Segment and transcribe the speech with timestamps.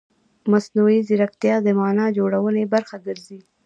[0.51, 3.39] مصنوعي ځیرکتیا د معنا جوړونې برخه ګرځي.